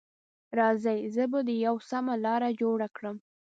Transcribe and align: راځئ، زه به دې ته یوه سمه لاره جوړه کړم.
راځئ، 0.57 0.99
زه 1.15 1.23
به 1.31 1.39
دې 1.47 1.55
ته 1.57 1.61
یوه 1.65 1.81
سمه 1.91 2.13
لاره 2.25 2.49
جوړه 2.61 2.87
کړم. 2.95 3.15